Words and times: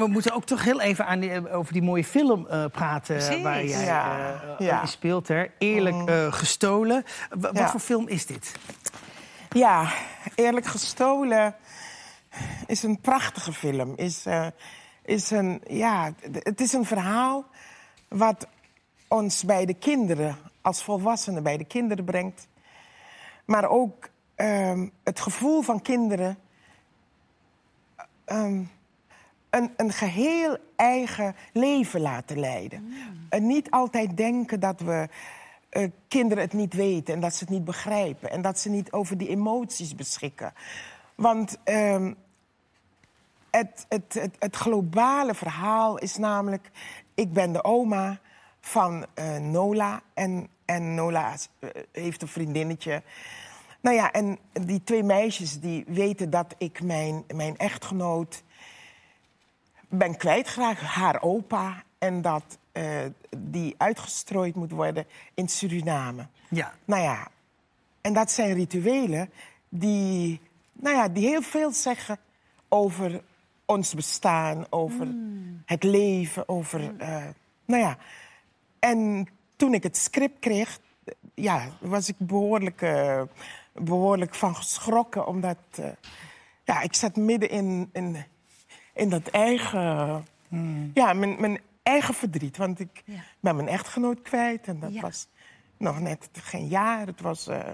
we 0.00 0.12
moeten 0.12 0.32
ook 0.32 0.44
toch 0.44 0.64
heel 0.64 0.80
even 0.80 1.06
aan 1.06 1.20
die, 1.20 1.50
over 1.52 1.72
die 1.72 1.82
mooie 1.82 2.04
film 2.04 2.46
eh, 2.46 2.64
praten... 2.72 3.16
Precies. 3.16 3.42
waar 3.42 3.64
jij 3.64 3.84
Ja, 3.84 4.32
eh, 4.58 4.66
ja. 4.66 4.80
in 4.80 4.88
speelt, 4.88 5.28
hè? 5.28 5.44
Eerlijk 5.58 6.08
eh, 6.08 6.32
gestolen. 6.32 7.04
W- 7.30 7.40
Wat 7.42 7.56
Ja. 7.56 7.68
voor 7.70 7.80
film 7.80 8.08
is 8.08 8.26
dit? 8.26 8.52
Ja, 9.50 9.92
Eerlijk 10.34 10.66
gestolen 10.66 11.54
is 12.66 12.82
een 12.82 13.00
prachtige 13.00 13.52
film. 13.52 13.92
Is, 13.96 14.26
eh, 14.26 14.46
is 15.04 15.30
een, 15.30 15.62
ja, 15.66 16.12
het 16.32 16.60
is 16.60 16.72
een 16.72 16.84
verhaal 16.84 17.44
wat 18.08 18.46
ons 19.08 19.44
bij 19.44 19.66
de 19.66 19.74
kinderen, 19.74 20.36
als 20.60 20.82
volwassenen 20.82 21.42
bij 21.42 21.56
de 21.56 21.64
kinderen 21.64 22.04
brengt. 22.04 22.48
Maar 23.44 23.68
ook 23.68 24.08
ehm, 24.34 24.88
het 25.04 25.20
gevoel 25.20 25.62
van 25.62 25.82
kinderen 25.82 26.38
ehm, 28.24 28.62
een, 29.50 29.72
een 29.76 29.92
geheel 29.92 30.56
eigen 30.76 31.36
leven 31.52 32.00
laten 32.00 32.38
leiden. 32.38 32.94
En 33.28 33.46
niet 33.46 33.70
altijd 33.70 34.16
denken 34.16 34.60
dat 34.60 34.80
we 34.80 35.08
eh, 35.68 35.88
kinderen 36.08 36.44
het 36.44 36.52
niet 36.52 36.74
weten 36.74 37.14
en 37.14 37.20
dat 37.20 37.34
ze 37.34 37.44
het 37.44 37.52
niet 37.52 37.64
begrijpen 37.64 38.30
en 38.30 38.42
dat 38.42 38.58
ze 38.58 38.68
niet 38.68 38.92
over 38.92 39.18
die 39.18 39.28
emoties 39.28 39.94
beschikken. 39.94 40.52
Want 41.14 41.58
ehm, 41.64 42.12
het, 43.50 43.86
het, 43.88 44.14
het, 44.14 44.36
het 44.38 44.56
globale 44.56 45.34
verhaal 45.34 45.98
is 45.98 46.16
namelijk: 46.16 46.70
ik 47.14 47.32
ben 47.32 47.52
de 47.52 47.64
oma 47.64 48.20
van 48.60 49.06
eh, 49.14 49.36
Nola 49.36 50.00
en, 50.14 50.48
en 50.64 50.94
Nola 50.94 51.34
eh, 51.58 51.68
heeft 51.92 52.22
een 52.22 52.28
vriendinnetje. 52.28 53.02
Nou 53.80 53.96
ja, 53.96 54.12
en 54.12 54.38
die 54.52 54.84
twee 54.84 55.02
meisjes 55.02 55.60
die 55.60 55.84
weten 55.86 56.30
dat 56.30 56.54
ik 56.58 56.82
mijn, 56.82 57.24
mijn 57.34 57.56
echtgenoot 57.56 58.42
ben 59.90 60.16
kwijtgeraakt, 60.16 60.80
haar 60.80 61.22
opa, 61.22 61.82
en 61.98 62.22
dat 62.22 62.58
eh, 62.72 62.84
die 63.38 63.74
uitgestrooid 63.78 64.54
moet 64.54 64.70
worden 64.70 65.06
in 65.34 65.48
Suriname. 65.48 66.26
Ja. 66.48 66.72
Nou 66.84 67.02
ja, 67.02 67.28
en 68.00 68.12
dat 68.12 68.30
zijn 68.30 68.54
rituelen 68.54 69.30
die, 69.68 70.40
nou 70.72 70.96
ja, 70.96 71.08
die 71.08 71.26
heel 71.26 71.42
veel 71.42 71.72
zeggen 71.72 72.18
over 72.68 73.22
ons 73.64 73.94
bestaan, 73.94 74.66
over 74.70 75.08
het 75.64 75.82
leven, 75.82 76.48
over. 76.48 76.94
eh, 76.98 77.24
nou 77.64 77.82
ja. 77.82 77.96
En 78.78 79.28
toen 79.56 79.74
ik 79.74 79.82
het 79.82 79.96
script 79.96 80.38
kreeg, 80.38 80.78
eh, 81.04 81.14
ja, 81.34 81.68
was 81.80 82.08
ik 82.08 82.14
behoorlijk, 82.18 82.82
eh, 82.82 83.22
behoorlijk 83.72 84.34
van 84.34 84.56
geschrokken, 84.56 85.26
omdat. 85.26 85.56
ja, 86.64 86.80
ik 86.80 86.94
zat 86.94 87.16
midden 87.16 87.50
in, 87.50 87.90
in, 87.92 88.24
in 89.00 89.08
dat 89.08 89.26
eigen. 89.28 90.24
Ja, 90.94 91.12
mijn, 91.12 91.40
mijn 91.40 91.60
eigen 91.82 92.14
verdriet. 92.14 92.56
Want 92.56 92.80
ik 92.80 93.02
Ja. 93.04 93.20
ben 93.40 93.56
mijn 93.56 93.68
echtgenoot 93.68 94.22
kwijt 94.22 94.66
en 94.66 94.80
dat 94.80 94.92
Ja. 94.94 95.00
was 95.00 95.28
nog 95.76 96.00
net 96.00 96.28
geen 96.32 96.66
jaar. 96.68 97.06
Het 97.06 97.20
was. 97.20 97.46
eh, 97.46 97.68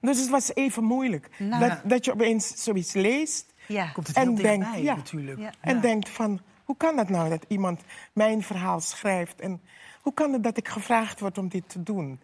Dus 0.00 0.18
het 0.20 0.28
was 0.28 0.54
even 0.54 0.84
moeilijk. 0.84 1.28
Nou. 1.38 1.68
Dat, 1.68 1.80
dat 1.84 2.04
je 2.04 2.12
opeens 2.12 2.62
zoiets 2.62 2.92
leest 2.92 3.52
Ja. 3.66 3.88
Komt 3.90 4.06
het 4.06 4.16
En 4.16 4.22
heel 4.26 4.34
denk- 4.34 4.60
dichtbij, 4.62 4.82
ja. 4.82 4.94
natuurlijk. 4.96 5.38
Ja. 5.38 5.52
en 5.60 5.80
denkt 5.80 6.08
van... 6.08 6.40
hoe 6.64 6.76
kan 6.76 6.98
het 6.98 7.08
nou 7.08 7.28
dat 7.28 7.44
iemand 7.48 7.80
mijn 8.12 8.42
verhaal 8.42 8.80
schrijft? 8.80 9.40
En 9.40 9.60
hoe 10.00 10.14
kan 10.14 10.32
het 10.32 10.42
dat 10.42 10.56
ik 10.56 10.68
gevraagd 10.68 11.20
word 11.20 11.38
om 11.38 11.48
dit 11.48 11.68
te 11.68 11.82
doen? 11.82 12.20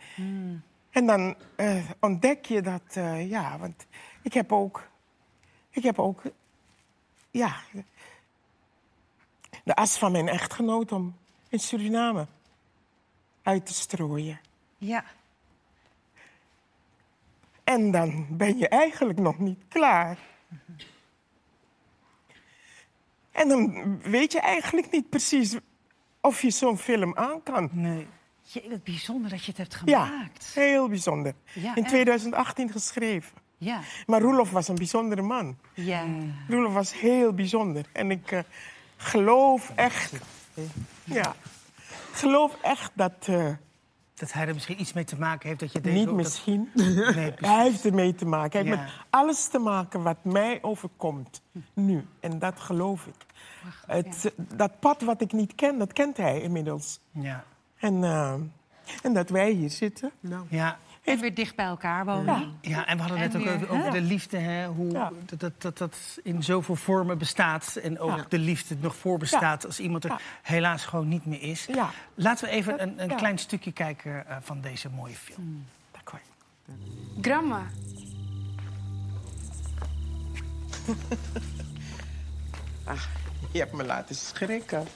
En 0.90 1.06
dan 1.06 1.34
eh, 1.56 1.76
ontdek 2.00 2.44
je 2.44 2.62
dat... 2.62 2.82
eh, 2.88 3.30
ja, 3.30 3.58
want 3.58 3.86
ik 4.22 4.32
heb 4.32 4.52
ook... 4.52 4.88
Ik 5.70 5.82
heb 5.82 5.98
ook... 5.98 6.22
Ja... 7.30 7.56
De 9.64 9.74
as 9.74 9.98
van 9.98 10.12
mijn 10.12 10.28
echtgenoot 10.28 10.92
om 10.92 11.16
in 11.48 11.58
Suriname 11.58 12.26
uit 13.42 13.66
te 13.66 13.72
strooien. 13.74 14.40
Ja. 14.78 15.04
En 17.64 17.90
dan 17.90 18.26
ben 18.30 18.58
je 18.58 18.68
eigenlijk 18.68 19.18
nog 19.18 19.38
niet 19.38 19.58
klaar. 19.68 20.18
En 23.32 23.48
dan 23.48 23.98
weet 24.02 24.32
je 24.32 24.40
eigenlijk 24.40 24.90
niet 24.90 25.08
precies 25.08 25.56
of 26.20 26.42
je 26.42 26.50
zo'n 26.50 26.78
film 26.78 27.16
aan 27.16 27.42
kan. 27.42 27.68
Nee. 27.72 28.06
Je, 28.42 28.80
bijzonder 28.84 29.30
dat 29.30 29.44
je 29.44 29.52
het 29.56 29.58
hebt 29.72 29.82
Ja, 29.84 30.06
gemaakt. 30.06 30.54
heel 30.54 30.88
bijzonder. 30.88 31.34
Ja, 31.54 31.70
In 31.74 31.82
echt. 31.82 31.88
2018 31.88 32.70
geschreven. 32.70 33.38
Ja. 33.58 33.80
Maar 34.06 34.20
Roelof 34.20 34.50
was 34.50 34.68
een 34.68 34.74
bijzondere 34.74 35.22
man. 35.22 35.56
Ja. 35.74 36.04
Roelof 36.48 36.72
was 36.72 37.00
heel 37.00 37.32
bijzonder. 37.32 37.84
En 37.92 38.10
ik 38.10 38.30
eh, 38.32 38.38
geloof 38.96 39.72
echt... 39.74 40.12
Ja, 41.04 41.34
geloof 42.12 42.56
echt 42.62 42.90
dat... 42.94 43.12
eh, 43.20 43.46
Dat 44.14 44.32
hij 44.32 44.46
er 44.46 44.54
misschien 44.54 44.80
iets 44.80 44.92
mee 44.92 45.04
te 45.04 45.18
maken 45.18 45.48
heeft 45.48 45.60
dat 45.60 45.72
je 45.72 45.80
deze... 45.80 45.96
niet 45.96 46.06
dat- 46.06 46.14
misschien. 46.14 46.70
Nee, 46.74 47.32
precies. 47.32 47.46
Hij 47.54 47.62
heeft 47.62 47.84
ermee 47.86 48.14
te 48.14 48.24
maken. 48.26 48.58
Hij 48.60 48.68
heeft 48.68 48.80
Ja. 48.80 48.84
met 48.84 49.04
alles 49.10 49.48
te 49.48 49.58
maken 49.58 50.02
wat 50.02 50.24
mij 50.24 50.58
overkomt 50.62 51.42
nu. 51.72 52.06
En 52.20 52.38
dat 52.38 52.60
geloof 52.60 53.06
ik. 53.06 53.14
Het, 53.86 54.32
Dat 54.54 54.80
pad 54.80 55.02
wat 55.02 55.20
ik 55.20 55.32
niet 55.32 55.54
ken, 55.54 55.78
dat 55.78 55.92
kent 55.92 56.16
hij 56.16 56.40
inmiddels. 56.40 57.00
Ja. 57.10 57.44
En, 57.76 58.04
eh, 58.04 58.34
en 59.02 59.12
dat 59.12 59.28
wij 59.28 59.50
hier 59.50 59.70
zitten. 59.70 60.10
Nou, 60.20 60.46
Ja. 60.48 60.78
En 61.04 61.20
weer 61.20 61.34
dicht 61.34 61.56
bij 61.56 61.64
elkaar 61.64 62.04
wonen. 62.04 62.58
Ja, 62.60 62.86
en 62.86 62.96
we 62.96 63.02
hadden 63.02 63.20
En 63.20 63.24
net 63.32 63.36
ook 63.36 63.58
weer, 63.60 63.70
over, 63.70 63.90
de 63.90 64.00
liefde, 64.00 64.36
hè? 64.38 64.66
hoe 64.66 64.90
Ja. 64.92 65.12
dat, 65.26 65.40
dat, 65.40 65.52
dat 65.62 65.78
dat 65.78 66.18
in 66.22 66.42
zoveel 66.42 66.76
vormen 66.76 67.18
bestaat. 67.18 67.76
En 67.76 67.98
ook 68.00 68.16
Ja. 68.16 68.24
de 68.28 68.38
liefde 68.38 68.76
nog 68.80 68.96
voorbestaat 68.96 69.66
als 69.66 69.80
iemand 69.80 70.04
er 70.04 70.10
Ja. 70.10 70.18
helaas 70.42 70.84
gewoon 70.84 71.08
niet 71.08 71.26
meer 71.26 71.42
is. 71.42 71.64
Ja. 71.66 71.90
Laten 72.14 72.44
we 72.44 72.50
even 72.50 72.82
een, 72.82 73.02
een 73.02 73.08
Ja. 73.08 73.14
klein 73.16 73.38
stukje 73.38 73.72
kijken 73.72 74.26
eh, 74.28 74.36
van 74.40 74.60
deze 74.60 74.88
mooie 74.90 75.14
film. 75.14 75.66
d'accord. 75.92 76.22
Grandma, 77.20 77.62
Je 83.52 83.58
hebt 83.58 83.72
me 83.72 83.84
laten 83.84 84.14
schrikken. 84.14 84.86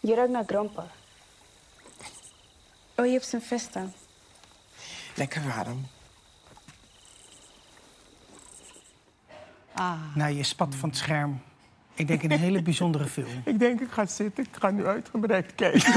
je 0.00 0.14
ruikt 0.14 0.30
naar 0.32 0.44
grandpa. 0.46 0.86
Oh, 2.96 3.06
je 3.06 3.12
hebt 3.12 3.26
zijn 3.26 3.42
vest 3.42 3.76
aan. 3.76 3.92
Lekker 5.14 5.42
warm. 5.56 5.86
Ah. 9.74 9.92
Nou, 10.14 10.34
je 10.34 10.42
spat 10.42 10.74
van 10.74 10.88
het 10.88 10.98
scherm. 10.98 11.40
Ik 11.94 12.06
denk 12.08 12.22
een 12.22 12.30
hele 12.30 12.62
bijzondere 12.62 13.04
film. 13.04 13.42
Ik 13.44 13.58
denk, 13.58 13.80
ik 13.80 13.90
ga 13.90 14.06
zitten. 14.06 14.44
Ik 14.44 14.50
ga 14.58 14.70
nu 14.70 14.86
uitgebreid 14.86 15.54
kijken. 15.54 15.92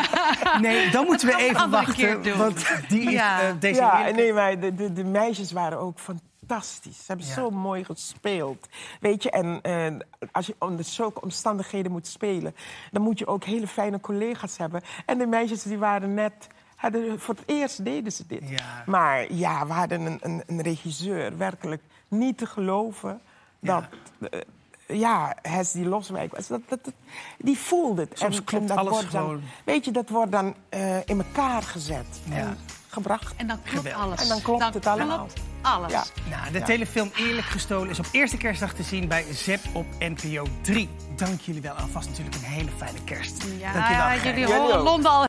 Nee, 0.60 0.90
dan 0.90 1.04
moeten 1.04 1.28
we 1.28 1.36
even 1.36 1.70
wachten. 1.70 1.94
keer 1.94 2.22
doen. 2.22 2.36
Want 2.38 2.66
die 2.88 3.00
is, 3.02 3.12
Ja. 3.12 3.40
eh, 3.40 3.52
deze 3.60 3.80
Ja, 3.80 3.96
heerlijke- 3.96 4.20
nee, 4.20 4.32
maar 4.32 4.60
de, 4.60 4.74
de, 4.74 4.92
de 4.92 5.04
meisjes 5.04 5.52
waren 5.52 5.78
ook 5.78 5.98
fantastisch. 5.98 6.28
Ze 6.58 6.90
hebben 7.06 7.26
Ja. 7.26 7.32
zo 7.34 7.50
mooi 7.50 7.84
gespeeld. 7.84 8.68
Weet 9.00 9.22
je, 9.22 9.30
en 9.30 9.60
eh, 9.62 9.86
als 10.32 10.46
je 10.46 10.54
onder 10.58 10.84
zulke 10.84 11.20
omstandigheden 11.20 11.92
moet 11.92 12.06
spelen... 12.06 12.54
dan 12.90 13.02
moet 13.02 13.18
je 13.18 13.26
ook 13.26 13.44
hele 13.44 13.66
fijne 13.68 14.00
collega's 14.00 14.56
hebben. 14.56 14.82
En 15.06 15.18
de 15.18 15.26
meisjes 15.26 15.62
die 15.62 15.78
waren 15.78 16.14
net... 16.14 16.46
Hadden, 16.76 17.20
voor 17.20 17.34
het 17.34 17.44
eerst 17.46 17.84
deden 17.84 18.12
ze 18.12 18.24
dit. 18.26 18.48
Ja. 18.48 18.82
Maar 18.86 19.32
ja, 19.32 19.66
we 19.66 19.72
hadden 19.72 20.00
een, 20.06 20.18
een, 20.22 20.42
een 20.46 20.60
regisseur, 20.62 21.36
werkelijk 21.36 21.82
niet 22.08 22.38
te 22.38 22.46
geloven... 22.46 23.20
dat... 23.60 23.84
eh, 24.30 24.40
ja, 24.86 25.36
Hes 25.42 25.72
die 25.72 25.86
Loswijk 25.88 26.36
was, 26.36 26.46
dat, 26.46 26.60
dat, 26.68 26.84
dat- 26.84 26.94
die 27.38 27.58
voelde 27.58 28.00
het. 28.02 28.18
Soms 28.18 28.44
klopt 28.44 28.68
dat 28.68 28.76
alles 28.76 28.90
wordt 28.92 29.12
dan- 29.12 29.20
gewoon. 29.22 29.42
weet 29.64 29.84
je, 29.84 29.90
dat 29.90 30.08
wordt 30.08 30.32
dan 30.32 30.54
eh, 30.68 30.96
in 30.96 31.18
elkaar 31.18 31.62
gezet 31.62 32.06
Ja. 32.24 32.34
en 32.36 32.58
gebracht. 32.88 33.34
En 33.36 33.46
dan 33.46 33.62
klopt 33.62 33.92
alles. 33.92 34.22
En 34.22 34.28
dan 34.28 34.42
klopt 34.42 34.74
het 34.74 34.86
allemaal. 34.86 35.16
klopt 35.26 35.40
alles. 35.62 35.92
Ja. 35.92 36.04
Nou, 36.30 36.52
de 36.52 36.62
telefilm 36.62 37.10
Eerlijk 37.16 37.46
Gestolen 37.46 37.90
is 37.90 37.98
op 37.98 38.06
eerste 38.12 38.36
kerstdag 38.36 38.72
te 38.72 38.82
zien 38.82 39.08
bij 39.08 39.24
ZEP 39.32 39.60
op 39.72 39.86
NPO 39.98 40.46
3. 40.60 40.88
Dank 41.16 41.40
jullie 41.40 41.62
wel. 41.62 41.72
Alvast 41.72 42.08
natuurlijk 42.08 42.36
een 42.36 42.42
hele 42.42 42.70
fijne 42.76 42.98
kerst. 43.04 43.44
Ja, 43.58 43.72
Dank 43.72 44.22
jullie 44.22 44.46
horen. 44.46 44.82
Londen 44.82 45.10
al 45.10 45.26